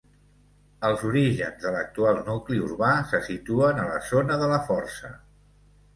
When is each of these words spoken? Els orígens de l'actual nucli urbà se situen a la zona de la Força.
Els 0.87 1.03
orígens 1.09 1.59
de 1.67 1.73
l'actual 1.75 2.17
nucli 2.31 2.63
urbà 2.69 2.91
se 3.13 3.23
situen 3.31 3.83
a 3.83 3.87
la 3.93 4.03
zona 4.11 4.43
de 4.45 4.49
la 4.57 4.63
Força. 4.71 5.17